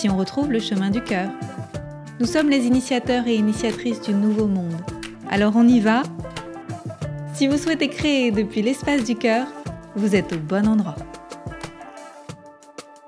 [0.00, 1.28] si on retrouve le chemin du cœur.
[2.20, 4.80] Nous sommes les initiateurs et initiatrices du nouveau monde.
[5.28, 6.04] Alors on y va
[7.34, 9.46] Si vous souhaitez créer depuis l'espace du cœur,
[9.96, 10.94] vous êtes au bon endroit.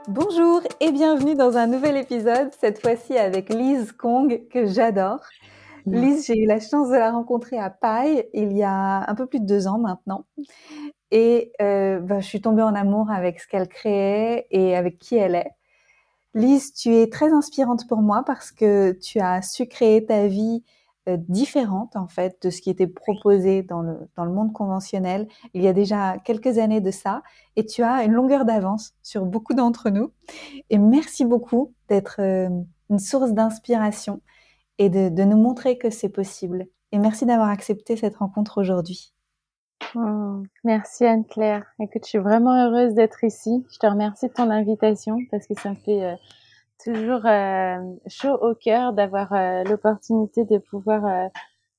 [0.07, 5.21] Bonjour et bienvenue dans un nouvel épisode, cette fois-ci avec Lise Kong que j'adore.
[5.87, 9.25] Lise, j'ai eu la chance de la rencontrer à Paille il y a un peu
[9.25, 10.27] plus de deux ans maintenant.
[11.11, 15.17] Et euh, bah, je suis tombée en amour avec ce qu'elle créait et avec qui
[15.17, 15.53] elle est.
[16.35, 20.65] Lise, tu es très inspirante pour moi parce que tu as su créer ta vie
[21.09, 25.27] euh, différente en fait de ce qui était proposé dans le, dans le monde conventionnel
[25.53, 27.23] il y a déjà quelques années de ça
[27.57, 30.13] et tu as une longueur d'avance sur beaucoup d'entre nous
[30.71, 32.49] et merci beaucoup d'être euh,
[32.89, 34.21] une source d'inspiration
[34.79, 39.12] et de, de nous montrer que c'est possible et merci d'avoir accepté cette rencontre aujourd'hui.
[39.95, 41.65] Oh, merci Anne-Claire.
[41.81, 43.65] Écoute, je suis vraiment heureuse d'être ici.
[43.73, 46.17] Je te remercie de ton invitation parce que ça me fait euh,
[46.83, 51.31] toujours euh, chaud au cœur d'avoir euh, l'opportunité de pouvoir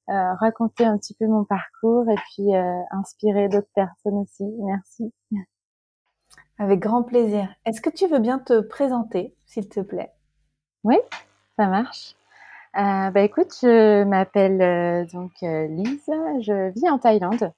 [0.08, 2.54] raconter un petit peu mon parcours et puis
[2.92, 4.44] inspirer d'autres personnes aussi.
[4.60, 5.14] Merci.
[6.60, 7.48] Avec grand plaisir.
[7.66, 10.12] Est-ce que tu veux bien te présenter, s'il te plaît?
[10.84, 10.98] Oui,
[11.58, 12.16] ça marche.
[12.74, 17.54] bah écoute, je m'appelle donc Lise, je vis en Thaïlande.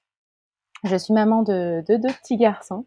[0.86, 2.86] Je suis maman de, deux petits garçons.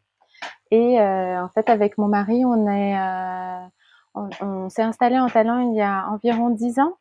[0.71, 3.69] Et euh, en fait, avec mon mari, euh,
[4.15, 6.95] on, s'est installé en Thaïlande il y a environ dix ans.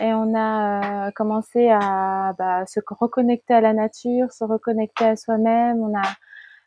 [0.00, 5.16] Et on a euh, commencé à bah, se reconnecter à la nature, se reconnecter à
[5.16, 5.80] soi-même.
[5.80, 6.04] On a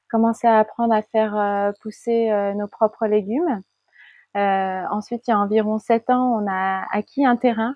[0.09, 3.61] commencé à apprendre à faire pousser nos propres légumes.
[4.35, 7.75] ensuite, il y a environ sept ans, on a acquis un terrain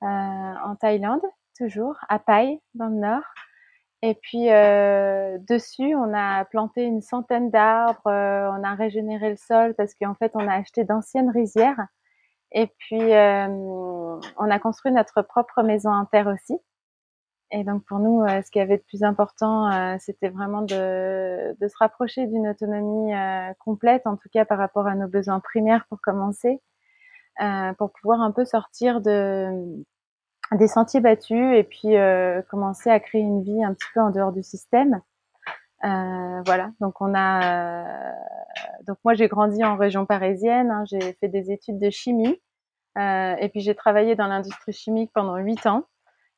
[0.00, 1.22] en Thaïlande,
[1.58, 3.24] toujours, à Pai, dans le nord.
[4.02, 9.36] Et puis euh, dessus, on a planté une centaine d'arbres, euh, on a régénéré le
[9.36, 11.86] sol parce qu'en fait, on a acheté d'anciennes rizières.
[12.52, 16.58] Et puis, euh, on a construit notre propre maison en terre aussi.
[17.52, 21.76] Et donc pour nous, ce qui avait de plus important, c'était vraiment de, de, se
[21.78, 23.12] rapprocher d'une autonomie
[23.58, 26.62] complète, en tout cas par rapport à nos besoins primaires pour commencer,
[27.76, 29.84] pour pouvoir un peu sortir de,
[30.56, 34.10] des sentiers battus et puis euh, commencer à créer une vie un petit peu en
[34.10, 35.00] dehors du système.
[35.84, 38.12] Euh, voilà, donc on a, euh,
[38.86, 42.40] donc moi j'ai grandi en région parisienne, hein, j'ai fait des études de chimie
[42.98, 45.84] euh, et puis j'ai travaillé dans l'industrie chimique pendant huit ans.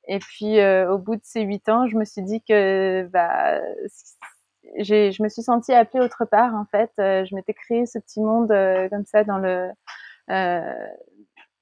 [0.09, 3.59] Et puis au bout de ces huit ans, je me suis dit que bah,
[4.79, 6.91] je me suis sentie appelée autre part en fait.
[6.99, 8.49] je m'étais créé ce petit monde
[8.91, 9.71] comme ça dans le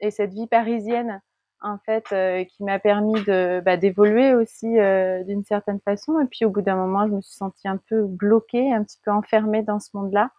[0.00, 1.20] et cette vie parisienne
[1.62, 6.20] en fait, euh, qui m'a permis de bah, d'évoluer aussi euh, d'une certaine façon.
[6.20, 8.98] Et puis au bout d'un moment, je me suis sentie un peu bloquée, un petit
[9.04, 10.30] peu enfermée dans ce monde-là.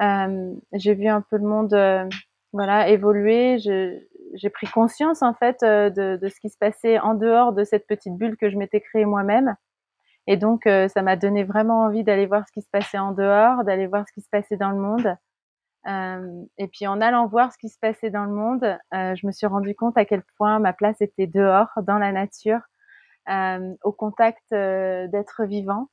[0.00, 2.08] Euh, j'ai vu un peu le monde,
[2.52, 3.58] voilà, évoluer.
[3.58, 7.86] J'ai pris conscience en fait de, de, ce qui se passait en dehors de cette
[7.86, 9.56] petite bulle que je m'étais créée moi-même.
[10.26, 13.64] Et donc, ça m'a donné vraiment envie d'aller voir ce qui se passait en dehors,
[13.64, 15.16] d'aller voir ce qui se passait dans le monde.
[15.88, 18.64] Euh, et puis en allant voir ce qui se passait dans le monde,
[18.94, 22.12] euh, je me suis rendu compte à quel point ma place était dehors, dans la
[22.12, 22.60] nature,
[23.30, 25.88] euh, au contact d'êtres vivants.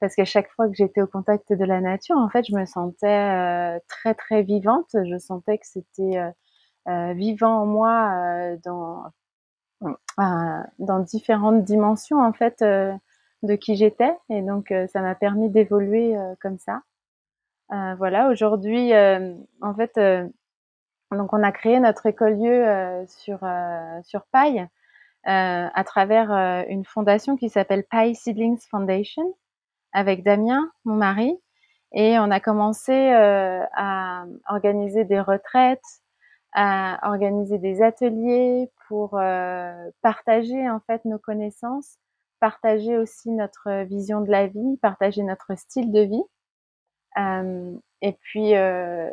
[0.00, 2.66] Parce qu'à chaque fois que j'étais au contact de la nature, en fait, je me
[2.66, 4.88] sentais très très vivante.
[4.94, 6.20] Je sentais que c'était
[7.14, 9.04] vivant en moi dans
[10.78, 14.16] dans différentes dimensions en fait de qui j'étais.
[14.30, 16.82] Et donc ça m'a permis d'évoluer comme ça.
[17.70, 20.28] Euh, voilà, aujourd'hui, euh, en fait, euh,
[21.10, 22.64] donc on a créé notre écolieu
[23.06, 23.40] sur
[24.02, 24.66] sur Paille
[25.24, 26.30] à travers
[26.68, 29.36] une fondation qui s'appelle Paille Seedlings Foundation
[29.92, 31.38] avec Damien, mon mari,
[31.92, 35.82] et on a commencé à organiser des retraites,
[36.54, 39.20] à organiser des ateliers pour
[40.00, 41.98] partager en fait nos connaissances,
[42.40, 46.24] partager aussi notre vision de la vie, partager notre style de vie.
[47.16, 49.10] Et puis, euh,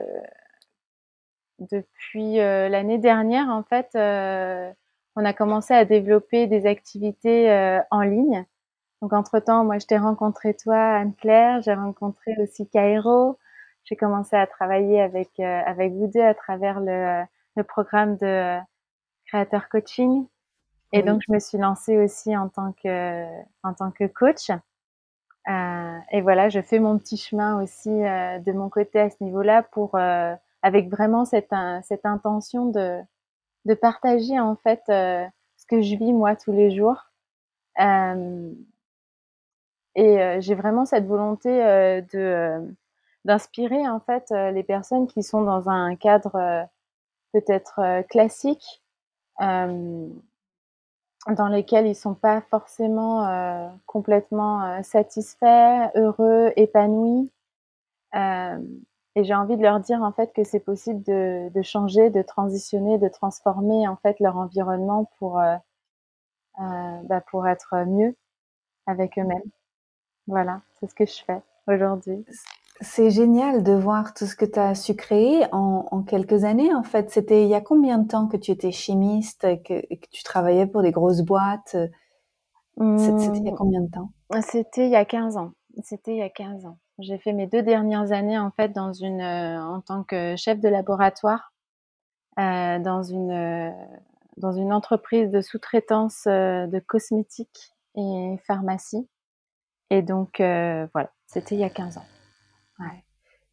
[1.59, 8.45] depuis l'année dernière, en fait, on a commencé à développer des activités en ligne.
[9.01, 13.37] Donc, entre-temps, moi, je t'ai rencontré toi, Anne-Claire, j'ai rencontré aussi Cairo.
[13.85, 17.23] J'ai commencé à travailler avec, avec vous deux à travers le,
[17.55, 18.57] le programme de
[19.25, 20.27] créateur coaching.
[20.91, 23.25] Et donc, je me suis lancée aussi en tant que,
[23.63, 24.49] en tant que coach.
[25.47, 29.23] Euh, et voilà, je fais mon petit chemin aussi euh, de mon côté à ce
[29.23, 31.53] niveau-là pour, euh, avec vraiment cette,
[31.83, 32.99] cette intention de,
[33.65, 37.05] de partager en fait ce que je vis moi tous les jours.
[39.95, 41.49] et j'ai vraiment cette volonté
[42.13, 42.75] de
[43.25, 46.67] d'inspirer en fait les personnes qui sont dans un cadre
[47.33, 48.81] peut-être classique
[51.27, 57.31] dans lesquels ils sont pas forcément euh, complètement euh, satisfaits, heureux, épanouis.
[58.15, 58.57] Euh,
[59.15, 62.21] et j'ai envie de leur dire en fait que c'est possible de, de, changer, de
[62.21, 65.55] transitionner, de transformer en fait leur environnement pour euh,
[66.59, 68.15] euh, bah, pour être mieux
[68.85, 69.41] avec eux-mêmes.
[70.27, 72.25] Voilà, c'est ce que je fais aujourd'hui.
[72.81, 76.73] C'est génial de voir tout ce que tu as su créer en, en, quelques années.
[76.73, 80.07] En fait, c'était il y a combien de temps que tu étais chimiste, que, que
[80.11, 81.75] tu travaillais pour des grosses boîtes?
[82.77, 83.55] C'était il y a mmh.
[83.55, 84.11] combien de temps?
[84.41, 85.51] C'était il y a 15 ans.
[85.83, 86.77] C'était il y a 15 ans.
[86.99, 90.59] J'ai fait mes deux dernières années en fait dans une euh, en tant que chef
[90.59, 91.53] de laboratoire
[92.39, 93.71] euh, dans une euh,
[94.37, 99.09] dans une entreprise de sous-traitance de cosmétiques et pharmacie.
[99.89, 102.05] Et donc voilà, c'était il y a 15 ans.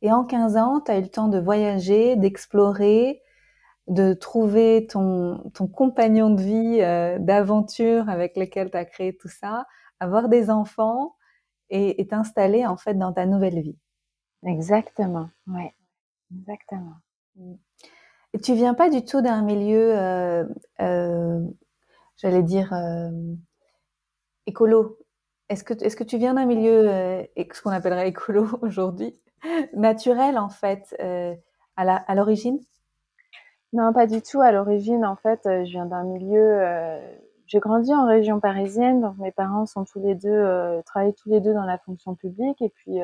[0.02, 3.22] Et en 15 ans, tu as eu le temps de voyager, d'explorer,
[3.88, 9.28] de trouver ton, ton compagnon de vie, euh, d'aventure avec lequel tu as créé tout
[9.28, 9.66] ça,
[10.00, 11.16] avoir des enfants
[11.70, 13.78] et, t'installer en fait dans ta nouvelle vie.
[14.44, 15.74] Exactement, ouais,
[16.36, 16.94] exactement.
[17.36, 17.54] Mm.
[18.34, 20.44] Et tu viens pas du tout d'un milieu, euh,
[20.80, 21.40] euh,
[22.16, 22.72] j'allais dire,
[24.46, 24.98] écolo.
[25.48, 29.18] Est-ce que, est-ce que tu viens d'un milieu, euh, ce qu'on appellerait écolo aujourd'hui,
[29.74, 31.34] naturel en fait, euh,
[31.76, 32.60] à l'origine?
[33.72, 34.40] Non, pas du tout.
[34.40, 36.62] À l'origine, en fait, euh, je viens d'un milieu.
[36.62, 36.98] Euh,
[37.46, 41.28] j'ai grandi en région parisienne, donc mes parents sont tous les deux euh, travaillent tous
[41.28, 42.98] les deux dans la fonction publique, et puis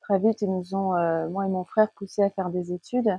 [0.00, 0.92] très vite ils nous ont,
[1.28, 3.18] moi et mon frère, poussés à faire des études.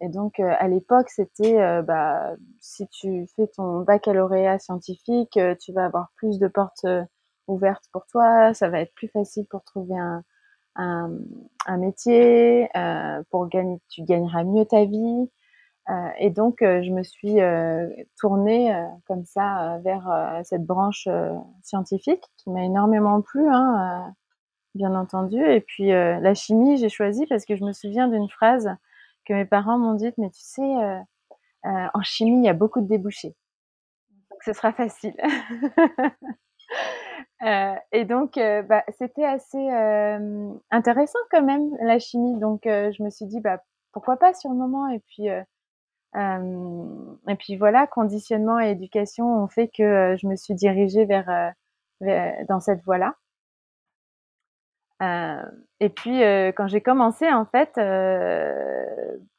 [0.00, 6.10] Et donc à l'époque, c'était bah, si tu fais ton baccalauréat scientifique, tu vas avoir
[6.16, 6.86] plus de portes
[7.48, 10.22] ouverte pour toi, ça va être plus facile pour trouver un,
[10.76, 15.30] un, métier, euh, pour gagner, tu gagneras mieux ta vie.
[15.88, 17.36] Euh, et donc, euh, je me suis
[18.18, 18.74] tournée
[19.06, 21.08] comme ça vers cette branche
[21.62, 24.14] scientifique qui m'a énormément plu, hein,
[24.74, 25.42] bien entendu.
[25.44, 28.70] Et puis, la chimie, j'ai choisi parce que je me souviens d'une phrase
[29.24, 30.74] que mes parents m'ont dite, mais tu sais,
[31.64, 33.34] en chimie, il y a beaucoup de débouchés.
[34.30, 35.16] Donc, ce sera facile.
[37.42, 42.38] Euh, et donc, euh, bah, c'était assez euh, intéressant quand même la chimie.
[42.38, 43.62] Donc, je me suis dit, bah,
[43.92, 44.88] pourquoi pas sur le moment.
[44.88, 45.28] Et puis,
[47.28, 51.52] et puis voilà, conditionnement et éducation ont fait que je me suis dirigée vers,
[52.00, 53.14] vers dans cette voie-là.
[55.80, 56.20] et puis,
[56.56, 57.74] quand j'ai commencé, en fait,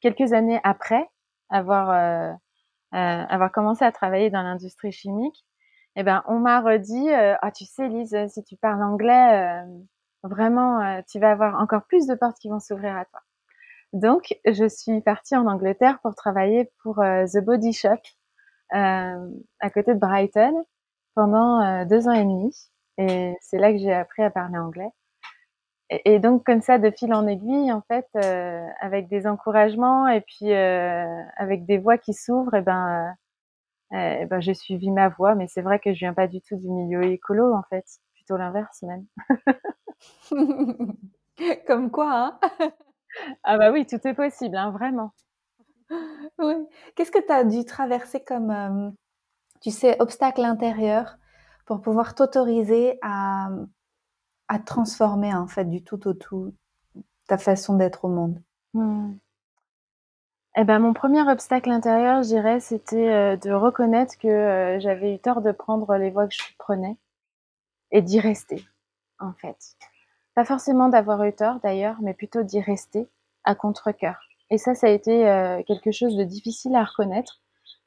[0.01, 1.07] quelques années après
[1.49, 2.37] avoir
[2.91, 5.46] avoir commencé à travailler dans l'industrie chimique,
[5.99, 9.65] eh ben, on m'a redit, euh, ah, tu sais, Lise, si tu parles anglais, euh,
[10.21, 13.19] vraiment, euh, tu vas avoir encore plus de portes qui vont s'ouvrir à toi.
[13.93, 17.97] Donc, je suis partie en Angleterre pour travailler pour The Body Shop
[18.71, 20.65] à côté de Brighton
[21.15, 22.53] pendant deux ans et demi.
[22.97, 24.89] Et c'est là que j'ai appris à parler anglais.
[25.89, 28.07] Et, donc, comme ça, de fil en aiguille, en fait,
[28.81, 33.15] avec des encouragements et puis avec des voies qui s'ouvrent, et eh ben
[33.91, 36.57] eh ben, j'ai suivi ma voie, mais c'est vrai que je viens pas du tout
[36.57, 37.85] du milieu écolo, en fait.
[38.15, 39.05] Plutôt l'inverse, même.
[41.67, 42.39] Comme quoi, hein?
[43.43, 45.11] Ah bah oui, tout est possible, hein, vraiment.
[46.39, 46.53] Oui.
[46.95, 48.89] Qu'est-ce que tu as dû traverser comme, euh,
[49.61, 51.17] tu sais, obstacle intérieur
[51.65, 53.49] pour pouvoir t'autoriser à,
[54.49, 56.53] à transformer, en fait, du tout au tout
[57.27, 58.41] ta façon d'être au monde?
[58.73, 59.15] Mmh.
[60.59, 65.13] Eh ben, mon premier obstacle intérieur, je dirais, c'était euh, de reconnaître que euh, j'avais
[65.13, 66.97] eu tort de prendre les voies que je prenais
[67.91, 68.65] et d'y rester,
[69.19, 69.55] en fait.
[70.33, 73.07] Pas forcément d'avoir eu tort d'ailleurs, mais plutôt d'y rester
[73.43, 74.15] à contre-cœur.
[74.49, 77.39] Et ça, ça a été euh, quelque chose de difficile à reconnaître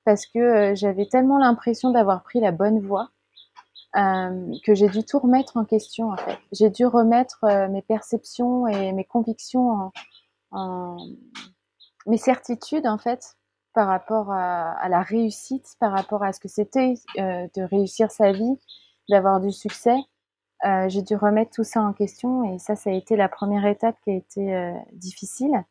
[0.05, 3.11] parce que j'avais tellement l'impression d'avoir pris la bonne voie
[3.93, 6.39] que j'ai dû tout remettre en question, en fait.
[6.53, 9.93] J'ai dû remettre mes perceptions et mes convictions en,
[10.53, 10.97] en
[12.07, 13.37] mes certitudes en fait
[13.73, 18.11] par rapport à, à, la réussite, par rapport à ce que c'était euh, de réussir
[18.11, 18.59] sa vie,
[19.09, 19.97] d'avoir du succès.
[20.66, 23.64] Euh, j'ai dû remettre tout ça en question et ça, ça a été la première
[23.64, 25.64] étape qui a été euh, difficile.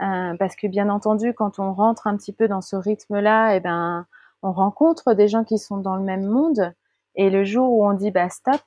[0.00, 3.60] Euh, parce que bien entendu, quand on rentre un petit peu dans ce rythme-là, eh
[3.60, 4.06] ben,
[4.42, 6.72] on rencontre des gens qui sont dans le même monde.
[7.14, 8.60] Et le jour où on dit bah stop,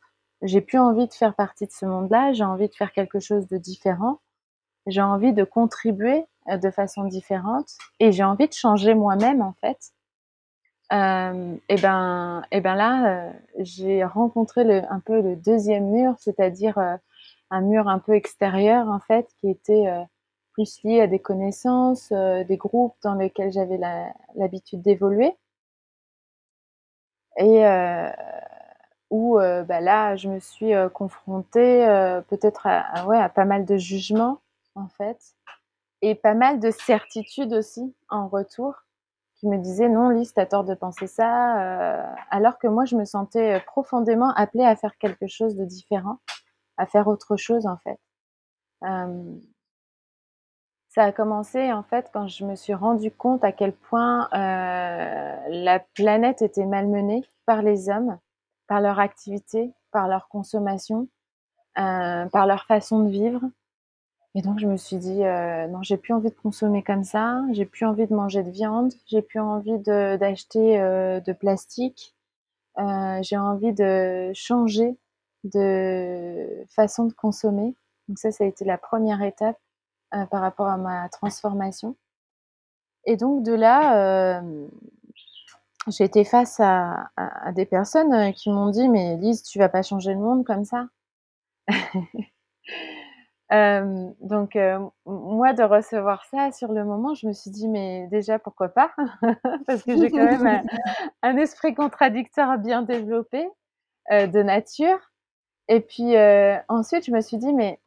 [0.44, 3.48] j'ai plus envie de faire partie de ce monde-là, j'ai envie de faire quelque chose
[3.48, 4.20] de différent,
[4.88, 9.54] j'ai envie de contribuer euh, de façon différente et j'ai envie de changer moi-même en
[9.62, 9.94] fait.
[10.94, 16.16] Euh, et ben, et ben là, euh, j'ai rencontré le, un peu le deuxième mur,
[16.20, 16.96] c'est-à-dire euh,
[17.50, 19.86] un mur un peu extérieur en fait, qui était
[20.54, 23.80] plus lié à des connaissances, des groupes dans lesquels j'avais
[24.36, 25.36] l'habitude d'évoluer.
[27.38, 27.64] Et
[29.12, 31.86] où bah là, je me suis confrontée
[32.30, 34.40] peut-être à, ouais, à pas mal de jugements
[34.76, 35.20] en fait,
[36.02, 38.76] et pas mal de certitudes aussi en retour
[39.36, 42.96] qui me disaient non, Lise, t'as tort de penser ça, euh, alors que moi, je
[42.96, 46.20] me sentais profondément appelée à faire quelque chose de différent,
[46.78, 48.00] à faire autre chose en fait.
[48.84, 49.36] Euh,
[50.96, 55.36] ça a commencé en fait quand je me suis rendu compte à quel point euh,
[55.50, 58.18] la planète était malmenée par les hommes,
[58.68, 61.10] par leur activité, par leur consommation,
[61.78, 63.42] euh, par leur façon de vivre.
[64.36, 67.42] Et donc je me suis dit euh, non, j'ai plus envie de consommer comme ça,
[67.54, 72.14] j'ai plus envie de manger de viande, j'ai plus envie d'acheter euh, de, plastique,
[72.78, 74.98] euh, j'ai envie de changer
[75.46, 77.76] de façon de consommer.
[78.10, 79.58] Donc ça, ça a été la première étape
[80.14, 81.96] euh, par rapport à ma transformation.
[83.06, 84.44] Et donc de là,
[85.88, 87.10] j'ai été face à,
[87.56, 90.88] des personnes qui m'ont dit mais Lise, tu vas pas changer le monde comme ça.
[93.56, 98.08] Euh, donc euh, moi de recevoir ça sur le moment, je me suis dit mais
[98.08, 98.92] déjà pourquoi pas?
[99.68, 100.68] Parce que j'ai quand même
[101.22, 103.48] un, esprit contradictoire bien développé
[104.12, 105.00] euh, de nature.
[105.70, 106.16] Et puis
[106.68, 107.80] ensuite je me suis dit mais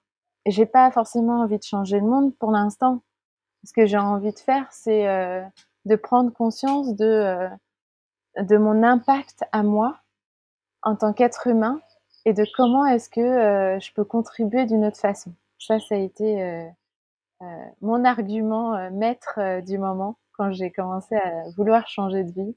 [0.46, 3.02] j'ai pas forcément envie de changer le monde pour l'instant.
[3.64, 5.04] Ce que j'ai envie de faire c'est
[5.84, 7.48] de prendre conscience de
[8.36, 9.98] de mon impact à moi
[10.82, 11.80] en tant qu'être humain
[12.24, 15.32] et de comment est-ce que je peux contribuer d'une autre façon.
[15.58, 16.66] Ça, ça a été euh,
[17.42, 17.46] euh,
[17.82, 22.56] mon argument euh, maître du moment quand j'ai commencé à vouloir changer de vie.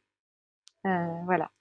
[1.26, 1.52] voilà.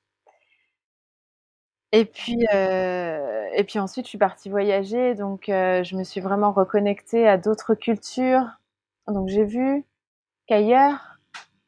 [1.92, 7.26] Et puis, et puis ensuite, je suis partie voyager, donc je me suis vraiment reconnectée
[7.26, 8.47] à d'autres cultures.
[9.09, 9.85] Donc j'ai vu
[10.47, 11.18] qu'ailleurs,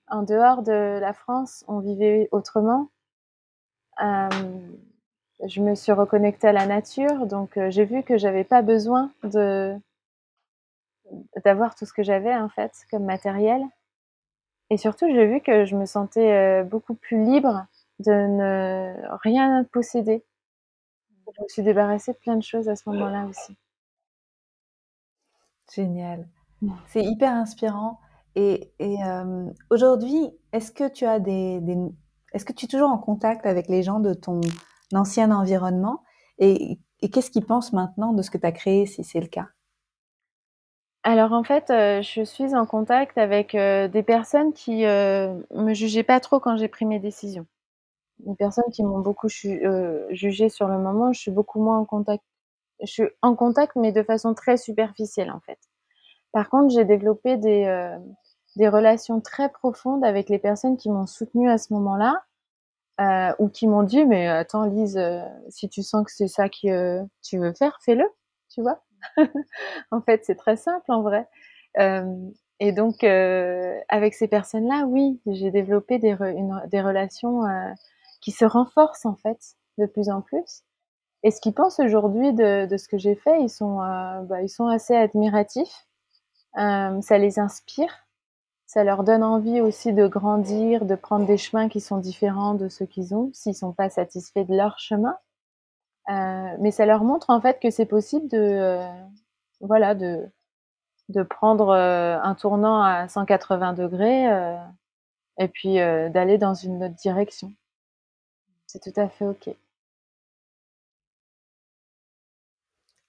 [0.09, 2.91] en dehors de la France, on vivait autrement.
[5.47, 9.11] Je me suis reconnectée à la nature, donc euh, j'ai vu que j'avais pas besoin
[9.25, 9.77] de
[11.45, 13.63] d'avoir tout ce que j'avais en fait comme matériel.
[14.71, 17.67] Et surtout, j'ai vu que je me sentais euh, beaucoup plus libre
[17.99, 20.25] de ne rien posséder.
[21.37, 23.57] Je me suis débarrassée de plein de choses à ce moment-là aussi.
[25.75, 26.27] Génial.
[26.87, 27.99] C'est hyper inspirant.
[28.35, 31.77] Et, et euh, aujourd'hui, est-ce que tu as des, des
[32.33, 34.41] est-ce que tu es toujours en contact avec les gens de ton
[34.97, 36.03] ancien environnement
[36.39, 36.79] et,
[37.13, 39.49] qu'est-ce qu'ils pensent maintenant de ce que tu as créé si c'est le cas?
[41.05, 45.75] Alors en fait, euh, je suis en contact avec euh, des personnes qui euh, me
[45.75, 47.47] jugeaient pas trop quand j'ai pris mes décisions.
[48.21, 51.85] Des personnes qui m'ont beaucoup euh, jugé sur le moment, je suis beaucoup moins en
[51.85, 52.23] contact.
[52.81, 55.59] Je suis en contact, mais de façon très superficielle en fait.
[56.33, 57.97] Par contre, j'ai développé des,
[58.57, 62.23] des relations très profondes avec les personnes qui m'ont soutenue à ce moment-là
[63.01, 66.49] euh, ou qui m'ont dit mais attends Lise, euh, si tu sens que c'est ça
[66.49, 68.05] que euh, tu veux faire, fais-le,
[68.51, 68.83] tu vois.
[69.91, 71.27] en fait, c'est très simple en vrai.
[71.79, 72.15] Euh,
[72.61, 77.43] et donc avec ces personnes-là, oui, j'ai développé des, relations
[78.21, 80.63] qui se renforcent en fait de plus en plus.
[81.25, 84.49] Et ce qu'ils pensent aujourd'hui de, de, ce que j'ai fait, ils sont, bah, ils
[84.49, 85.87] sont assez admiratifs.
[86.55, 88.02] ça les inspire
[88.73, 92.71] ça leur donne envie aussi de grandir, de prendre des chemins qui sont différents de
[92.71, 95.19] ceux qu'ils ont, s'ils sont pas satisfaits de leur chemin.
[96.09, 98.91] Euh, mais ça leur montre en fait que c'est possible de, euh,
[99.61, 100.27] voilà, de,
[101.11, 104.25] de prendre euh, un tournant à 180 degrés
[105.39, 107.53] et puis d'aller dans une autre direction.
[108.67, 109.51] C'est tout à fait ok.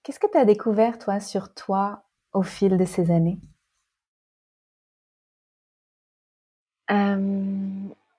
[0.03, 2.03] Qu'est-ce que tu as découvert toi sur toi
[2.33, 3.39] au fil de ces années?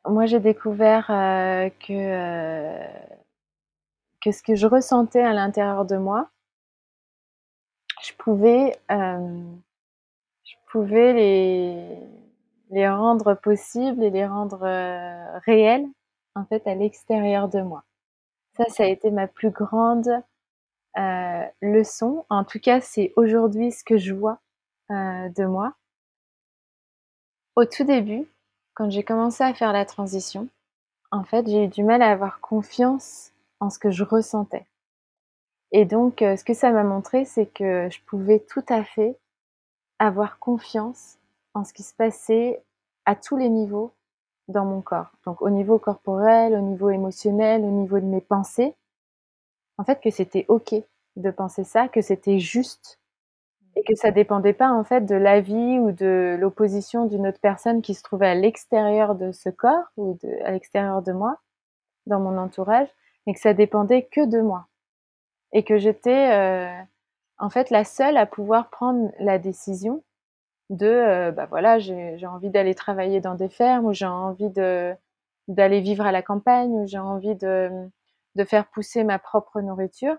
[0.06, 2.86] Moi, j'ai découvert euh, que, euh,
[4.20, 6.28] que ce que je ressentais à l'intérieur de moi,
[8.02, 11.98] je pouvais, je pouvais les,
[12.70, 14.60] les rendre possibles et les rendre
[15.46, 15.86] réels,
[16.34, 17.84] en fait, à l'extérieur de moi.
[18.56, 20.22] Ça, ça a été ma plus grande
[20.96, 22.24] euh, leçon.
[22.30, 24.38] En tout cas, c'est aujourd'hui ce que je vois
[24.90, 25.74] euh, de moi.
[27.56, 28.28] Au tout début,
[28.74, 30.48] quand j'ai commencé à faire la transition,
[31.10, 34.66] en fait, j'ai eu du mal à avoir confiance en ce que je ressentais.
[35.70, 39.16] Et donc, euh, ce que ça m'a montré, c'est que je pouvais tout à fait
[39.98, 41.18] avoir confiance
[41.54, 42.62] en ce qui se passait
[43.06, 43.92] à tous les niveaux
[44.48, 45.12] dans mon corps.
[45.24, 48.74] Donc, au niveau corporel, au niveau émotionnel, au niveau de mes pensées.
[49.78, 50.74] En fait, que c'était OK
[51.16, 52.98] de penser ça, que c'était juste
[53.84, 57.94] que ça dépendait pas en fait de l'avis ou de l'opposition d'une autre personne qui
[57.94, 61.38] se trouvait à l'extérieur de ce corps ou à l'extérieur de moi,
[62.06, 62.88] dans mon entourage,
[63.26, 64.66] mais que ça dépendait que de moi.
[65.52, 66.82] Et que j'étais euh,
[67.38, 70.02] en fait la seule à pouvoir prendre la décision
[70.70, 75.80] de euh, bah voilà j'ai envie d'aller travailler dans des fermes ou j'ai envie d'aller
[75.80, 77.90] vivre à la campagne ou j'ai envie de
[78.46, 80.16] faire pousser ma propre nourriture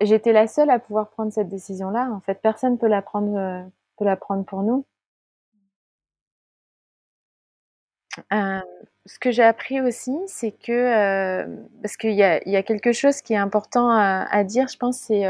[0.00, 2.10] j'étais la seule à pouvoir prendre cette décision-là.
[2.12, 3.62] En fait, personne peut euh,
[3.96, 4.84] peut la prendre pour nous.
[8.32, 8.60] Euh,
[9.06, 11.46] ce que j'ai appris aussi, c'est que euh,
[11.82, 15.24] parce qu'il y a, quelque chose qui est important à, dire, je pense, c'est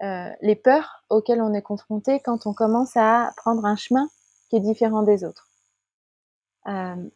[0.00, 4.08] les peurs auxquelles on est confronté quand on commence à prendre un chemin
[4.48, 5.48] qui est différent des autres.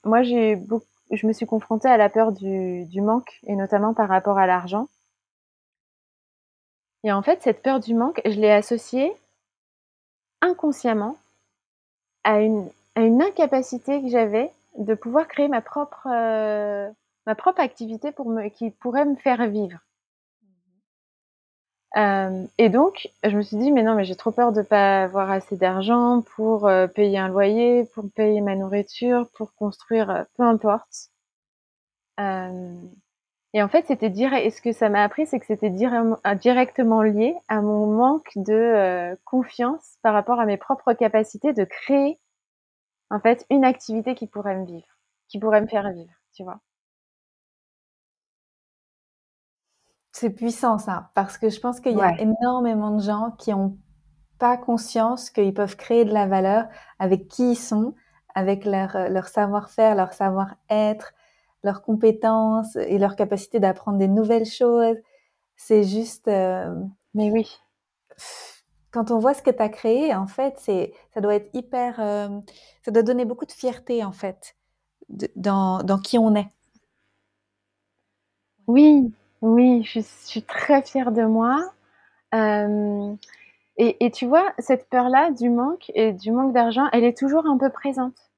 [0.04, 4.46] moi, je me suis confrontée à la peur du manque et notamment par rapport à
[4.46, 4.88] l'argent.
[7.04, 9.12] Et en fait, cette peur du manque, je l'ai associée
[10.40, 11.16] inconsciemment
[12.24, 16.88] à une, à une incapacité que j'avais de pouvoir créer ma propre, euh,
[17.26, 19.78] ma propre activité pour me, qui pourrait me faire vivre.
[21.96, 25.02] Euh, et donc, je me suis dit, mais non, mais j'ai trop peur de pas
[25.04, 30.22] avoir assez d'argent pour euh, payer un loyer, pour payer ma nourriture, pour construire, euh,
[30.36, 31.10] peu importe.
[33.54, 35.70] Euh, et en fait, c'était dire, et ce que ça m'a appris, c'est que c'était
[35.70, 41.64] directement lié à mon manque de euh, confiance par rapport à mes propres capacités de
[41.64, 42.18] créer,
[43.10, 44.86] en fait, une activité qui pourrait me vivre,
[45.28, 46.60] qui pourrait me faire vivre, tu vois.
[50.12, 53.78] C'est puissant ça, parce que je pense qu'il y a énormément de gens qui ont
[54.38, 56.66] pas conscience qu'ils peuvent créer de la valeur
[56.98, 57.94] avec qui ils sont,
[58.34, 61.12] avec leur, leur savoir-faire, leur savoir-être,
[61.62, 64.96] leurs compétences et leur capacité d'apprendre des nouvelles choses.
[65.56, 66.28] C'est juste.
[66.28, 66.74] Euh,
[67.14, 67.58] mais oui.
[68.90, 71.98] Quand on voit ce que tu as créé, en fait, c'est, ça doit être hyper.
[72.00, 72.28] Euh,
[72.84, 74.56] ça doit donner beaucoup de fierté, en fait,
[75.36, 76.50] dans, dans qui on est.
[78.66, 81.72] Oui, oui, je, suis très fière de moi.
[82.34, 83.14] Euh,
[83.76, 87.46] et, et, tu vois, cette peur-là du manque et du manque d'argent, elle est toujours
[87.46, 88.32] un peu présente.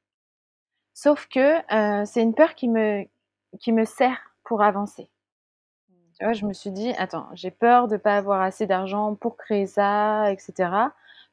[0.95, 3.05] Sauf que euh, c'est une peur qui me,
[3.61, 5.09] qui me sert pour avancer.
[6.19, 9.67] Tu je me suis dit, attends, j'ai peur de pas avoir assez d'argent pour créer
[9.67, 10.71] ça, etc.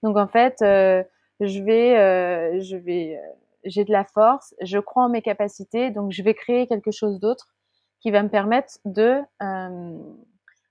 [0.01, 1.03] Donc en fait, euh,
[1.39, 3.31] je vais, euh, je vais, euh,
[3.63, 7.19] j'ai de la force, je crois en mes capacités, donc je vais créer quelque chose
[7.19, 7.53] d'autre
[7.99, 9.21] qui va me permettre de,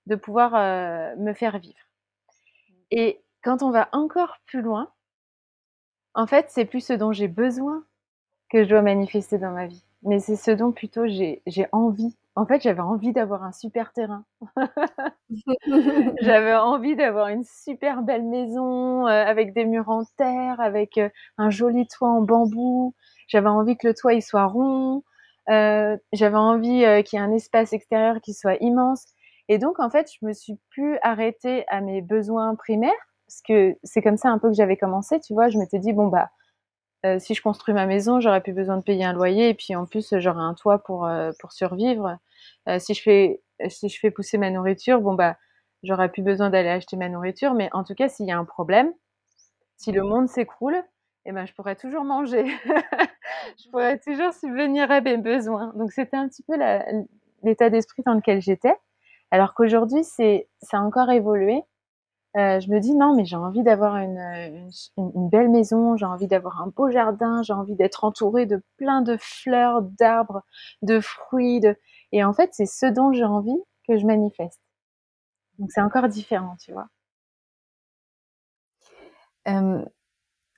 [0.07, 0.51] de pouvoir
[1.17, 1.79] me faire vivre.
[2.91, 4.91] Et quand on va encore plus loin,
[6.15, 7.85] en fait, c'est plus ce dont j'ai besoin
[8.51, 12.17] que je dois manifester dans ma vie mais c'est ce dont plutôt j'ai envie.
[12.37, 14.25] En fait, j'avais envie d'avoir un super terrain.
[16.23, 21.09] j'avais envie d'avoir une super belle maison euh, avec des murs en terre, avec euh,
[21.39, 22.95] un joli toit en bambou.
[23.29, 25.03] J'avais envie que le toit il soit rond.
[25.51, 29.07] Euh, j'avais envie qu'il y ait un espace extérieur qui soit immense.
[29.49, 32.93] Et donc, en fait, je me suis plus arrêtée à mes besoins primaires
[33.27, 35.21] parce que c'est comme ça un peu que j'avais commencé.
[35.21, 36.31] Tu vois, je m'étais dit bon bah
[37.07, 39.75] euh, si je construis ma maison, j'aurais plus besoin de payer un loyer et puis
[39.75, 42.19] en plus j'aurai un toit pour euh, pour survivre.
[42.69, 45.37] Euh, si je fais si je fais pousser ma nourriture, bon bah
[45.83, 48.45] j'aurais plus besoin d'aller acheter ma nourriture, mais en tout cas s'il y a un
[48.45, 48.93] problème,
[49.77, 50.83] si le monde s'écroule,
[51.25, 52.45] eh ben je pourrais toujours manger,
[53.59, 55.73] je pourrais toujours subvenir à mes besoins.
[55.77, 56.55] Donc c'était un petit peu
[57.43, 58.75] l'état d'esprit dans lequel j'étais.
[59.31, 61.63] Alors qu'aujourd'hui c'est ça a encore évolué
[62.37, 64.71] euh, je me dis non, mais j'ai envie d'avoir une,
[65.31, 69.17] belle maison, j'ai envie d'avoir un beau jardin, j'ai envie d'être entourée de plein de
[69.19, 70.43] fleurs, d'arbres,
[70.83, 71.61] de fruits.
[71.61, 71.77] De...
[72.13, 74.61] Et en fait, c'est ce dont j'ai envie que je manifeste.
[75.59, 76.87] Donc c'est encore différent, tu vois.
[79.49, 79.85] Euh,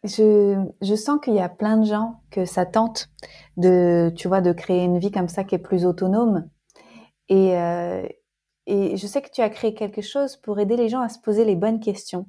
[0.04, 3.08] je, je, sens qu'il y a plein de gens que ça tente
[3.56, 6.48] de, tu vois, de créer une vie comme ça qui est plus autonome.
[7.28, 8.06] Et, euh,
[8.66, 11.18] et je sais que tu as créé quelque chose pour aider les gens à se
[11.18, 12.26] poser les bonnes questions.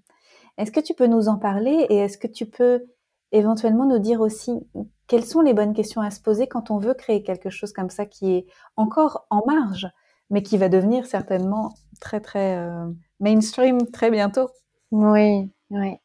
[0.58, 2.86] Est-ce que tu peux nous en parler et est-ce que tu peux
[3.32, 4.68] éventuellement nous dire aussi
[5.08, 7.90] quelles sont les bonnes questions à se poser quand on veut créer quelque chose comme
[7.90, 8.46] ça qui est
[8.78, 9.88] encore en marge,
[10.30, 12.88] mais qui va devenir certainement très très euh,
[13.20, 14.50] mainstream très bientôt?
[14.92, 15.98] Oui, oui.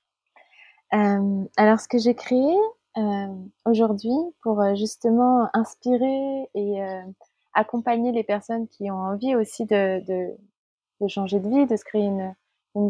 [0.94, 2.54] Euh, alors ce que j'ai créé,
[3.64, 6.82] aujourd'hui pour justement inspirer et
[7.54, 10.02] accompagner les personnes qui ont envie aussi de,
[11.08, 12.34] changer de vie, de se créer une,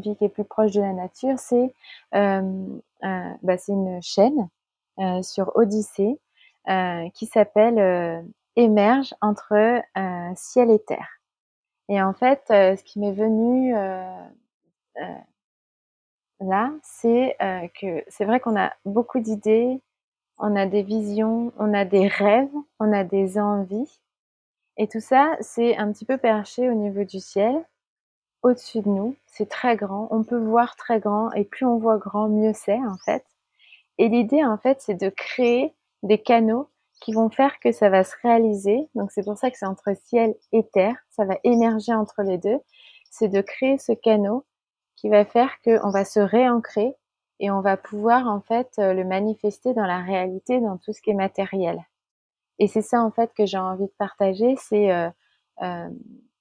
[0.01, 1.73] vie qui est plus proche de la nature, c'est
[2.15, 4.49] euh, bah, une chaîne
[4.99, 6.21] euh, sur Odyssée
[6.69, 8.25] euh, qui s'appelle
[8.57, 9.83] Émerge entre
[10.35, 11.21] ciel et terre.
[11.89, 13.73] Et en fait, ce qui m'est venu
[16.41, 17.37] là, c'est
[17.81, 19.81] que c'est vrai qu'on a beaucoup d'idées,
[20.39, 24.01] on a des visions, on a des rêves, on a des envies.
[24.79, 27.67] Et tout ça, c'est un petit peu perché au niveau du ciel
[28.43, 29.17] au-dessus de nous.
[29.27, 30.07] C'est très grand.
[30.13, 33.25] On peut voir très grand et plus on voit grand, mieux c'est en fait.
[33.99, 38.05] Et l'idée en fait, c'est de créer des canaux qui vont faire que ça va
[38.05, 38.89] se réaliser.
[38.95, 40.97] Donc c'est pour ça que c'est entre ciel et terre.
[41.11, 42.59] Ça va émerger entre les deux.
[43.11, 44.45] C'est de créer ce canot
[44.97, 46.95] qui va faire qu'on va se réancrer
[47.41, 51.01] et on va pouvoir en fait euh, le manifester dans la réalité, dans tout ce
[51.01, 51.85] qui est matériel.
[52.59, 55.09] Et c'est ça en fait que j'ai envie de partager, c'est euh,
[55.63, 55.89] euh,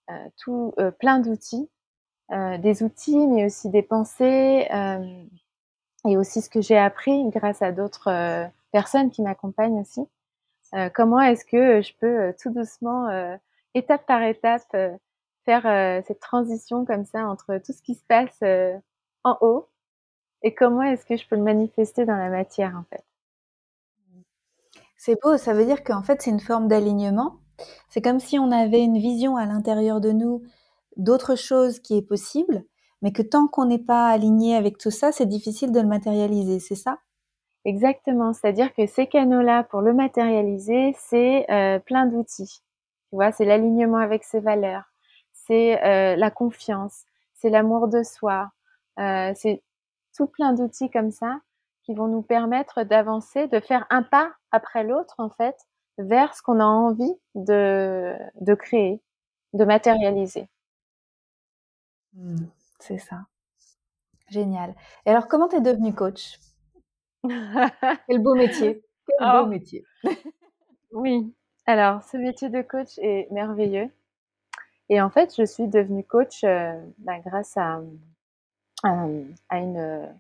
[0.10, 1.70] euh tout plein d'outils
[2.30, 4.68] des outils, mais aussi des pensées,
[6.06, 10.02] et aussi ce que j'ai appris grâce à d'autres personnes qui m'accompagnent aussi.
[10.94, 13.08] comment est-ce que je peux tout doucement,
[13.76, 14.76] étape par étape,
[15.46, 18.44] faire cette transition comme ça entre tout ce qui se passe
[19.24, 19.70] en haut
[20.44, 23.07] et comment est-ce que je peux le manifester dans la matière en fait.
[24.98, 27.38] C'est beau, ça veut dire qu'en fait c'est une forme d'alignement.
[27.90, 30.44] C'est comme si on avait une vision à l'intérieur de nous
[30.98, 32.64] d'autre chose qui est possible,
[33.02, 36.60] mais que tant qu'on n'est pas aligné avec tout ça, c'est difficile de le matérialiser,
[36.60, 37.00] c'est ça?
[37.66, 42.62] Exactement, c'est-à-dire que ces canaux-là, pour le matérialiser, c'est euh, plein d'outils.
[43.10, 44.86] Tu vois, c'est l'alignement avec ses valeurs,
[45.34, 48.52] c'est euh, la confiance, c'est l'amour de soi,
[49.00, 49.64] euh, c'est
[50.16, 51.40] tout plein d'outils comme ça
[51.88, 55.56] qui vont nous permettre d'avancer, de faire un pas après l'autre en fait
[55.98, 59.02] vers ce qu'on a envie de, de créer,
[59.54, 60.50] de matérialiser.
[62.14, 62.36] Mmh.
[62.80, 63.22] c'est ça.
[64.30, 64.76] Génial.
[65.06, 66.40] Et alors, comment tu es devenue coach?
[67.24, 68.84] Quel beau métier.
[69.08, 69.46] Quel beau oh.
[69.46, 69.86] métier.
[70.92, 71.34] oui.
[71.66, 73.90] Alors, ce métier de coach est merveilleux.
[74.90, 77.82] Et en fait, je suis devenue coach euh, bah, grâce à,
[78.86, 80.14] euh, à, une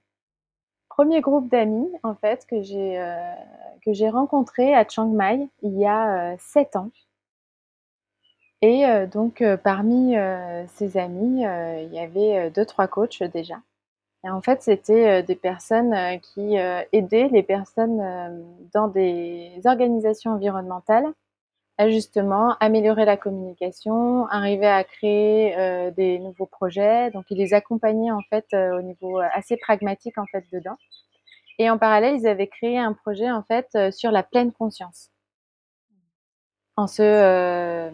[0.97, 2.99] premier groupe d'amis en fait que j'ai
[3.85, 6.89] que j'ai rencontré à Chiang Mai il y a sept ans.
[8.61, 13.61] Et euh, donc, euh, parmi euh, amis, il y avait deux, trois coachs déjà.
[14.23, 16.55] Et en fait, c'était des personnes qui
[16.91, 18.01] aidaient les personnes
[18.73, 21.05] dans des organisations environnementales
[21.89, 27.11] justement améliorer la communication, arriver à créer des nouveaux projets.
[27.11, 30.77] Donc, ils les accompagnaient en fait au niveau assez pragmatique en fait dedans.
[31.59, 35.11] Et en parallèle, ils avaient créé un projet en fait sur la pleine conscience.
[36.75, 37.91] En se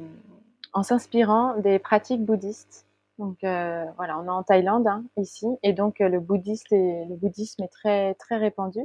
[0.73, 2.85] en s'inspirant des pratiques bouddhistes.
[3.19, 7.15] Donc euh, voilà, on est en Thaïlande hein, ici, et donc euh, le, bouddhiste le
[7.15, 8.79] bouddhisme est très très répandu.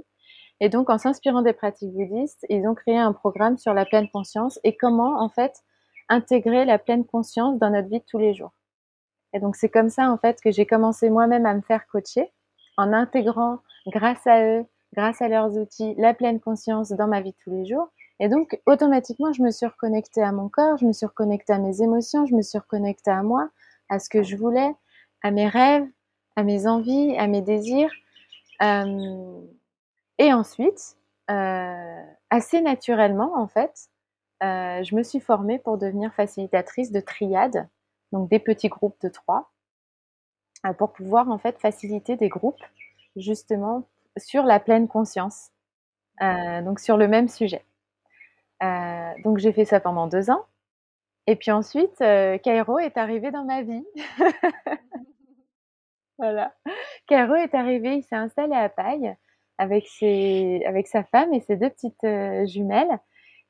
[0.61, 4.09] Et donc en s'inspirant des pratiques bouddhistes, ils ont créé un programme sur la pleine
[4.09, 5.63] conscience et comment en fait
[6.09, 8.53] intégrer la pleine conscience dans notre vie de tous les jours.
[9.33, 12.33] Et donc c'est comme ça en fait que j'ai commencé moi-même à me faire coacher
[12.77, 17.33] en intégrant grâce à eux, grâce à leurs outils, la pleine conscience dans ma vie
[17.33, 17.89] de tous les jours.
[18.21, 21.59] Et donc, automatiquement, je me suis reconnectée à mon corps, je me suis reconnectée à
[21.59, 23.49] mes émotions, je me suis reconnectée à moi,
[23.89, 24.75] à ce que je voulais,
[25.23, 25.87] à mes rêves,
[26.37, 27.93] à mes envies, à mes désirs.
[28.63, 29.41] Euh,
[30.19, 30.97] et ensuite,
[31.31, 33.89] euh, assez naturellement, en fait,
[34.43, 37.69] euh, je me suis formée pour devenir facilitatrice de triade,
[38.13, 39.51] donc des petits groupes de trois,
[40.79, 42.63] pour pouvoir en fait faciliter des groupes
[43.17, 45.51] justement sur la pleine conscience,
[46.21, 47.65] donc sur le même sujet.
[48.63, 50.45] Euh, donc j'ai fait ça pendant deux ans.
[51.27, 53.85] Et puis ensuite, euh, Cairo est arrivé dans ma vie.
[56.19, 56.55] voilà.
[57.07, 59.15] Cairo est arrivé, il s'est installé à Paille
[59.59, 62.99] avec, sa femme et ses deux petites euh, jumelles.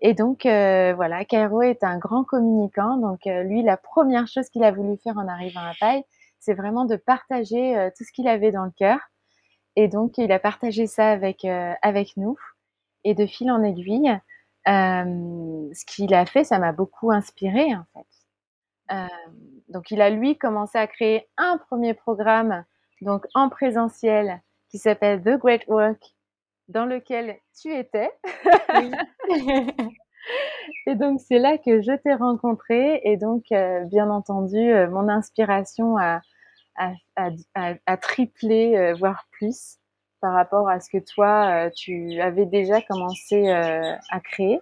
[0.01, 2.97] Et donc euh, voilà, Cairo est un grand communicant.
[2.97, 6.03] Donc euh, lui, la première chose qu'il a voulu faire en arrivant à Paille,
[6.39, 8.99] c'est vraiment de partager tout ce qu'il avait dans le cœur.
[9.77, 12.37] Et donc il a partagé ça avec avec nous.
[13.05, 14.17] Et de fil en aiguille,
[14.67, 18.97] ce qu'il a fait, ça m'a beaucoup inspiré en fait.
[19.69, 22.65] Donc il a lui commencé à créer un premier programme
[23.03, 26.15] donc en présentiel qui s'appelle The Great Work
[26.69, 28.11] dans lequel tu étais.
[30.87, 35.09] et donc c'est là que je t'ai rencontré et donc euh, bien entendu euh, mon
[35.09, 36.21] inspiration a,
[36.77, 36.93] a,
[37.55, 39.79] a, a triplé voire plus
[40.21, 44.61] par rapport à ce que toi, tu avais déjà commencé à créer.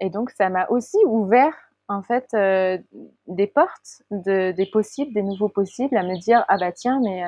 [0.00, 1.54] et donc, ça m'a aussi ouvert
[1.88, 2.26] en fait
[3.28, 7.22] des portes, de, des possibles, des nouveaux possibles, à me dire ah bah tiens, mais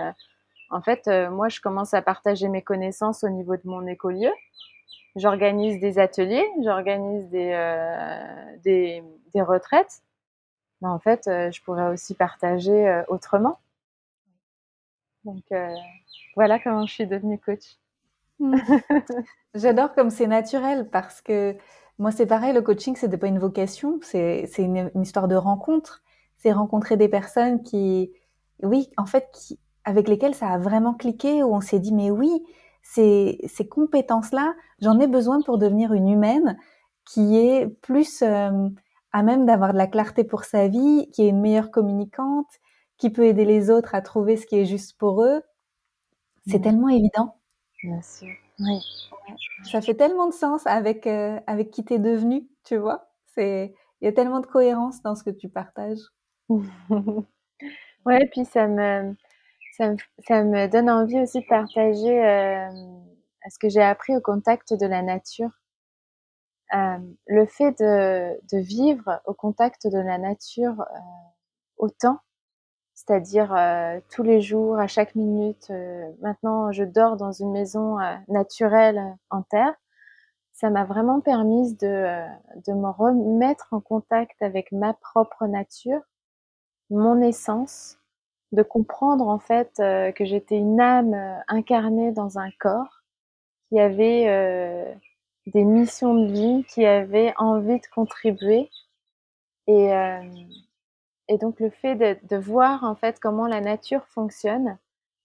[0.70, 4.30] en fait, moi, je commence à partager mes connaissances au niveau de mon écolieu.
[5.16, 7.52] J'organise des ateliers, j'organise des,
[8.62, 9.02] des,
[9.32, 10.02] des retraites
[10.80, 13.58] mais en fait, euh, je pourrais aussi partager euh, autrement.
[15.24, 15.74] Donc euh,
[16.36, 17.76] voilà comment je suis devenue coach.
[18.38, 18.56] Hmm.
[19.54, 21.56] J'adore comme c'est naturel parce que
[21.98, 26.02] moi c'est pareil, le coaching c'était pas une vocation, c'est une, une, histoire de rencontre.
[26.36, 28.12] C'est rencontrer des personnes qui,
[28.62, 32.10] oui, en fait, qui, avec lesquelles ça a vraiment cliqué, où on s'est dit mais
[32.10, 32.30] oui,
[32.82, 36.58] ces, ces compétences-là, j'en ai besoin pour devenir une humaine
[37.06, 41.40] qui est plus à même d'avoir de la clarté pour sa vie, qui est une
[41.40, 42.46] meilleure communicante,
[42.98, 45.42] qui peut aider les autres à trouver ce qui est juste pour eux.
[46.46, 47.36] C'est tellement évident.
[47.82, 48.34] Bien sûr.
[48.58, 48.80] Oui.
[49.64, 53.08] Ça fait tellement de sens avec euh, avec qui t'es devenu, tu vois.
[53.36, 53.72] Il
[54.02, 56.00] y a tellement de cohérence dans ce que tu partages.
[56.48, 59.14] ouais, puis ça me,
[59.78, 62.68] ça me donne envie aussi de partager euh,
[63.48, 65.50] ce que j'ai appris au contact de la nature.
[66.74, 70.98] Euh, le fait de, vivre au contact de la nature euh,
[71.78, 72.18] autant,
[72.94, 75.72] c'est-à-dire euh, tous les jours, à chaque minute.
[76.20, 77.96] maintenant, je dors dans une maison
[78.28, 79.74] naturelle en terre.
[80.52, 82.26] Ça m'a vraiment permis de
[82.68, 86.00] me remettre en contact avec ma propre nature,
[86.90, 87.97] mon essence,
[88.52, 91.14] de comprendre en fait que j'étais une âme
[91.48, 93.02] incarnée dans un corps
[93.68, 94.96] qui avait
[95.52, 98.70] des missions de vie qui avaient envie de contribuer.
[99.66, 100.22] Et, euh,
[101.28, 104.78] et donc le fait de, de, voir en fait comment la nature fonctionne,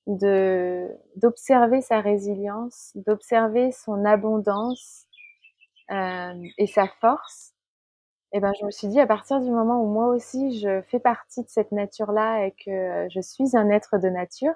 [0.07, 5.05] de d'observer sa résilience, d'observer son abondance
[5.91, 7.52] euh, et sa force.
[8.33, 10.99] Et ben je me suis dit à partir du moment où moi aussi je fais
[10.99, 14.53] partie de cette nature-là et que je suis un être de nature,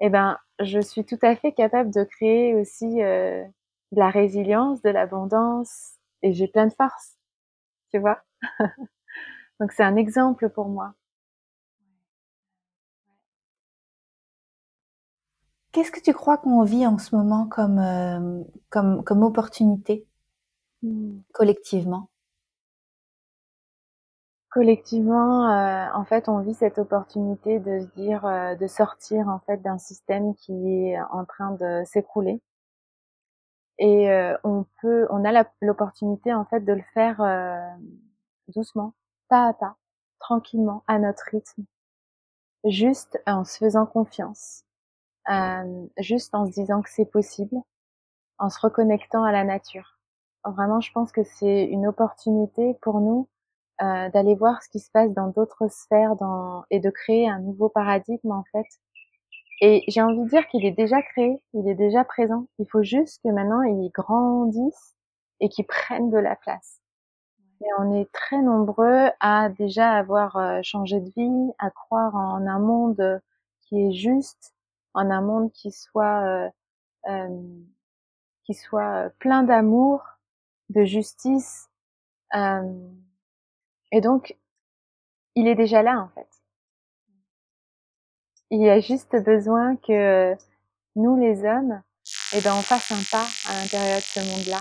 [0.00, 3.44] et ben je suis tout à fait capable de créer aussi euh,
[3.92, 7.16] de la résilience, de l'abondance, et j'ai plein de force,
[7.92, 8.22] tu vois?
[9.60, 10.94] Donc c'est un exemple pour moi.
[15.72, 20.06] Qu'est-ce que tu crois qu'on vit en ce moment comme, euh, comme, comme opportunité?
[20.82, 21.22] Mmh.
[21.32, 22.08] collectivement
[24.58, 29.38] Collectivement, euh, en fait, on vit cette opportunité de se dire, euh, de sortir en
[29.38, 32.40] fait d'un système qui est en train de s'écrouler.
[33.78, 37.70] Et euh, on peut, on a l'opportunité en fait de le faire euh,
[38.48, 38.94] doucement,
[39.28, 39.76] pas à pas,
[40.18, 41.62] tranquillement, à notre rythme,
[42.64, 44.64] juste en se faisant confiance,
[45.30, 47.58] euh, juste en se disant que c'est possible,
[48.38, 50.00] en se reconnectant à la nature.
[50.44, 53.28] Vraiment, je pense que c'est une opportunité pour nous
[53.80, 57.68] d'aller voir ce qui se passe dans d'autres sphères dans, et de créer un nouveau
[57.68, 58.66] paradigme en fait
[59.60, 62.46] et j'ai envie de dire qu'il est déjà créé, il est déjà présent.
[62.58, 64.94] Il faut juste que maintenant il grandisse
[65.40, 66.80] et qu'il prenne de la place.
[67.60, 72.46] Et on est très nombreux à déjà avoir euh, changé de vie, à croire en
[72.46, 73.20] un monde
[73.62, 74.54] qui est juste,
[74.94, 76.48] en un monde qui soit euh,
[77.08, 77.42] euh,
[78.44, 80.04] qui soit plein d'amour,
[80.70, 81.68] de justice.
[83.92, 84.36] Et donc,
[85.34, 86.28] il est déjà là en fait.
[88.50, 90.34] Il y a juste besoin que
[90.96, 91.82] nous, les hommes,
[92.34, 94.60] eh ben, on fasse un pas à l'intérieur de ce monde-là.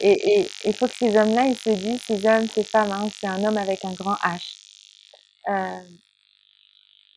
[0.00, 3.26] Et il faut que ces hommes-là, ils se disent, ces hommes, ces femmes, hein, c'est
[3.26, 4.58] un homme avec un grand H.
[5.48, 5.80] Euh,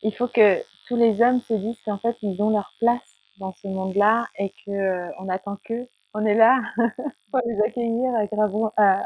[0.02, 3.00] il faut que tous les hommes se disent qu'en fait, ils ont leur place
[3.38, 5.88] dans ce monde-là et que euh, on attend qu'eux.
[6.14, 6.60] On est là
[7.30, 8.12] pour les accueillir
[8.76, 9.04] à,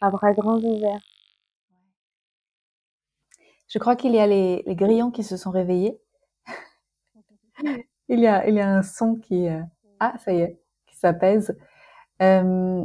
[0.00, 1.00] à bras grands ouverts.
[3.70, 5.98] Je crois qu'il y a les, les grillons qui se sont réveillés
[8.08, 9.62] il y a, il y a un son qui, euh,
[10.00, 11.56] ah, ça y est, qui s'apaise.
[12.20, 12.84] Euh,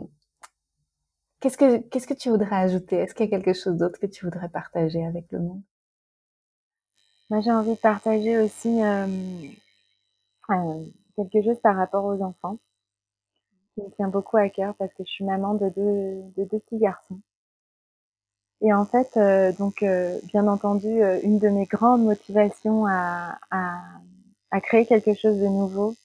[1.39, 2.97] qu'est-ce que, qu'est-ce que tu voudrais ajouter?
[2.97, 5.61] Est-ce qu'il y a quelque chose d'autre que tu voudrais partager avec le monde?
[7.29, 9.07] Moi, j'ai envie de partager aussi euh,
[11.15, 12.59] quelque chose par rapport aux enfants
[13.73, 16.59] qui me tient beaucoup à cœur parce que je suis maman de deux, de deux
[16.59, 17.19] petits garçons.
[18.65, 19.17] Et en fait,
[19.59, 19.85] donc,
[20.23, 23.79] bien entendu, une de mes grandes motivations à, à
[24.55, 25.95] à créer quelque chose de nouveau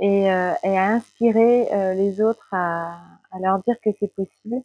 [0.00, 2.98] et, euh, et à inspirer euh, les autres à,
[3.30, 4.62] à, leur dire que c'est possible.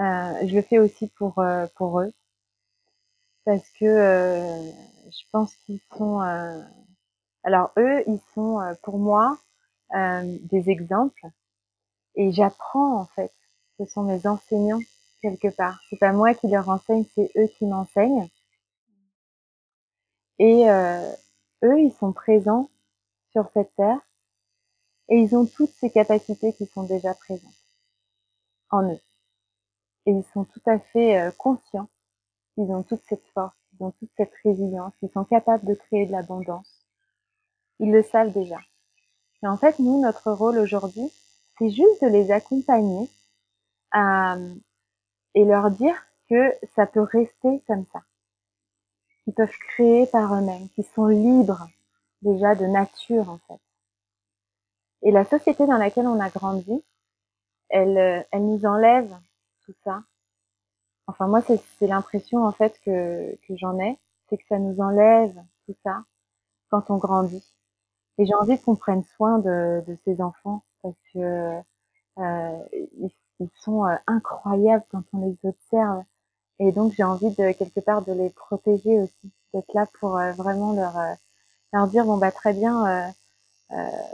[0.00, 2.12] Euh, je le fais aussi pour euh, pour eux
[3.44, 6.18] parce que je pense qu'ils sont
[7.44, 9.38] Alors eux, ils sont pour moi
[9.92, 11.26] des exemples
[12.16, 13.32] et j'apprends en fait.
[13.78, 14.80] Ce sont mes enseignants
[15.24, 15.80] quelque part.
[15.88, 18.28] C'est pas moi qui leur enseigne, c'est eux qui m'enseignent.
[20.38, 21.12] Et euh,
[21.62, 22.68] eux, ils sont présents
[23.32, 24.00] sur cette terre
[25.08, 27.54] et ils ont toutes ces capacités qui sont déjà présentes
[28.70, 29.00] en eux.
[30.06, 31.88] Et ils sont tout à fait euh, conscients
[32.54, 36.04] qu'ils ont toute cette force, ils ont toute cette résilience, ils sont capables de créer
[36.04, 36.86] de l'abondance.
[37.80, 38.58] Ils le savent déjà.
[39.42, 41.10] Et en fait, nous, notre rôle aujourd'hui,
[41.58, 43.08] c'est juste de les accompagner
[43.90, 44.36] à,
[45.34, 45.94] et leur dire
[46.28, 48.02] que ça peut rester comme ça.
[49.24, 51.68] Qu'ils peuvent créer par eux-mêmes, qu'ils sont libres
[52.22, 53.60] déjà de nature en fait.
[55.02, 56.82] Et la société dans laquelle on a grandi,
[57.68, 59.14] elle, euh, elle nous enlève
[59.64, 60.02] tout ça.
[61.06, 65.34] Enfin moi c'est l'impression en fait que, que j'en ai, c'est que ça nous enlève
[65.66, 66.04] tout ça
[66.70, 67.44] quand on grandit.
[68.18, 71.60] Et j'ai envie qu'on prenne soin de, de ces enfants parce que
[72.18, 76.02] euh, ils, ils, sont euh, incroyables quand on les observe.
[76.58, 80.32] Et donc j'ai envie de quelque part de les protéger aussi, d'être là pour euh,
[80.32, 80.94] vraiment leur
[81.72, 83.12] leur dire bon bah très bien,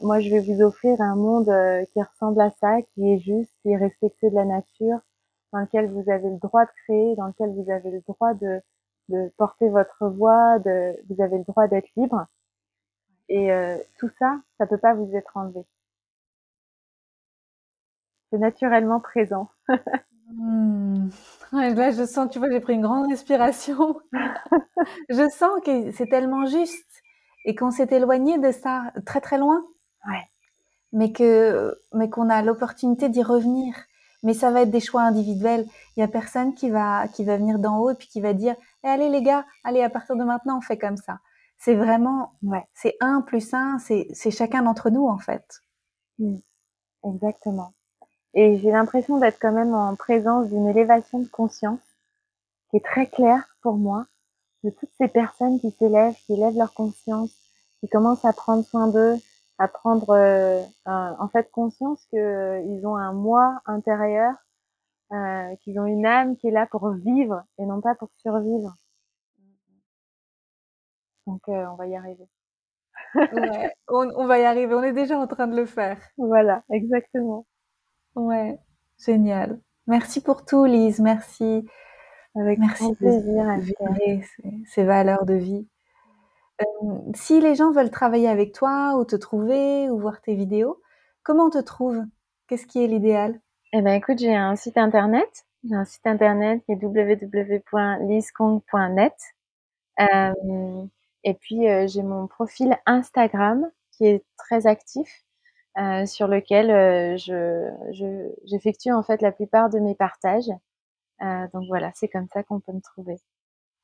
[0.03, 1.53] moi je vais vous offrir un monde
[1.93, 5.01] qui ressemble à ça, qui est juste, qui est respectueux de la nature,
[5.53, 8.63] dans lequel vous avez le droit de créer, dans lequel vous avez le droit de,
[9.11, 12.27] de porter votre voix, de, vous avez le droit d'être libre.
[13.29, 15.65] Et euh, tout ça, ça peut pas vous être enlevé
[18.31, 19.51] c'est naturellement présent.
[20.33, 21.09] Hmm.
[21.51, 24.01] là, je sens, tu vois, j'ai pris une grande respiration.
[25.09, 27.03] je sens que c'est tellement juste
[27.45, 29.65] et qu'on s'est éloigné de ça très très loin.
[30.07, 30.23] Ouais.
[30.93, 33.75] Mais que, mais qu'on a l'opportunité d'y revenir.
[34.23, 35.67] Mais ça va être des choix individuels.
[35.97, 38.33] Il y a personne qui va, qui va venir d'en haut et puis qui va
[38.33, 41.19] dire, eh, allez les gars, allez à partir de maintenant on fait comme ça.
[41.59, 42.65] C'est vraiment, ouais.
[42.75, 45.63] c'est un plus un, c'est, c'est chacun d'entre nous en fait.
[46.19, 46.37] Hmm.
[47.05, 47.75] Exactement.
[48.35, 51.81] Et j'ai l'impression d'être quand même en présence d'une élévation de conscience
[52.71, 54.07] qui est très claire pour moi,
[54.63, 57.35] de toutes ces personnes qui s'élèvent, qui élèvent leur conscience,
[57.81, 59.17] qui commencent à prendre soin d'eux,
[59.59, 64.35] à prendre euh, en fait conscience qu'ils euh, ont un moi intérieur,
[65.13, 68.75] euh, qu'ils ont une âme qui est là pour vivre et non pas pour survivre.
[71.27, 72.29] Donc euh, on va y arriver.
[73.33, 75.99] ouais, on, on va y arriver, on est déjà en train de le faire.
[76.17, 77.47] Voilà, exactement.
[78.15, 78.59] Ouais,
[78.99, 79.61] génial.
[79.87, 81.01] Merci pour tout, Lise.
[81.01, 81.67] Merci.
[82.37, 84.23] Avec Merci plaisir de ces,
[84.67, 85.67] ces, valeurs de vie.
[86.63, 86.65] Euh,
[87.15, 90.81] si les gens veulent travailler avec toi ou te trouver ou voir tes vidéos,
[91.23, 92.05] comment on te trouve?
[92.47, 93.41] Qu'est-ce qui est l'idéal?
[93.73, 95.47] Eh ben, écoute, j'ai un site internet.
[95.65, 99.15] J'ai un site internet qui est www.liskong.net.
[100.01, 100.87] Euh,
[101.25, 105.25] et puis, euh, j'ai mon profil Instagram qui est très actif
[105.79, 110.51] euh, sur lequel euh, je, j'effectue en fait la plupart de mes partages.
[111.23, 113.17] Euh, donc voilà, c'est comme ça qu'on peut me trouver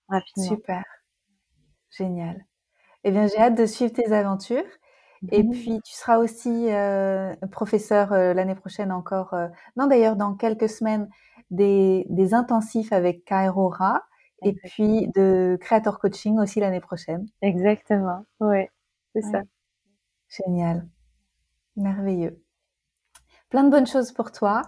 [0.09, 0.44] rapidement.
[0.44, 0.85] Super,
[1.90, 2.44] génial.
[3.05, 4.64] Eh bien, j'ai hâte de suivre tes aventures.
[5.33, 5.51] Et mmh.
[5.51, 6.68] puis, tu seras aussi
[7.51, 9.35] professeur l'année prochaine encore.
[9.77, 11.09] Non, d'ailleurs, dans quelques semaines,
[11.51, 14.03] des, des intensifs avec Kairora
[14.42, 17.27] et puis de Creator Coaching aussi l'année prochaine.
[17.42, 18.66] Exactement, oui,
[19.14, 19.42] c'est ça.
[20.29, 20.87] Génial.
[21.76, 22.42] Merveilleux.
[23.50, 24.62] Plein de bonnes choses pour toi.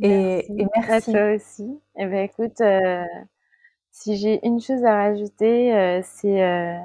[0.00, 0.52] Et merci.
[0.58, 1.10] Et merci.
[1.10, 1.80] À toi aussi.
[1.96, 3.04] Eh bien, écoute, euh,
[3.90, 6.76] si j'ai une chose à rajouter, euh, c'est euh,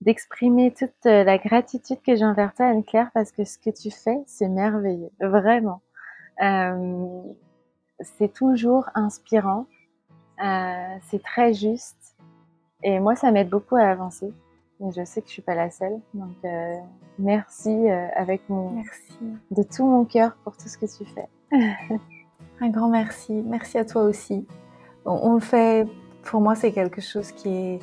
[0.00, 4.18] d'exprimer toute la gratitude que j'ai envers toi, Anne-Claire, parce que ce que tu fais,
[4.26, 5.10] c'est merveilleux.
[5.20, 5.82] Vraiment.
[8.00, 9.66] c'est toujours inspirant.
[10.38, 12.16] c'est très juste.
[12.84, 14.32] Et moi, ça m'aide beaucoup à avancer.
[14.80, 15.98] Je sais que je suis pas la seule.
[16.14, 16.74] Donc, euh,
[17.18, 19.18] merci euh, avec mon, merci.
[19.50, 21.28] de tout mon cœur pour tout ce que tu fais.
[22.60, 23.32] Un grand merci.
[23.32, 24.46] Merci à toi aussi.
[25.04, 25.86] On, on le fait,
[26.22, 27.78] pour moi, c'est quelque chose qui est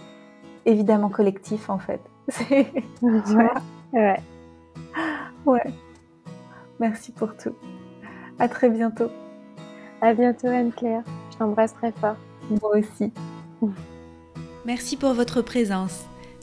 [0.65, 2.01] évidemment collectif en fait.
[2.41, 3.51] ouais.
[3.93, 4.19] ouais.
[5.45, 5.63] Ouais.
[6.79, 7.55] Merci pour tout.
[8.39, 9.09] À très bientôt.
[10.01, 11.03] À bientôt Anne-Claire.
[11.31, 12.17] Je t'embrasse très fort.
[12.49, 13.11] Moi aussi.
[14.65, 16.05] Merci pour votre présence.